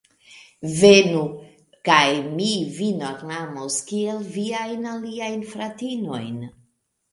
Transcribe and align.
Venu, 0.77 1.19
kaj 1.89 2.05
mi 2.39 2.47
vin 2.79 3.05
ornamos 3.11 3.79
kiel 3.93 4.27
viajn 4.39 4.91
aliajn 4.95 5.47
fratinojn! 5.55 6.45